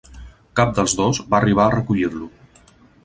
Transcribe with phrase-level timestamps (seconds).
[0.59, 2.31] Cap dels dos va arribar a recollir-lo.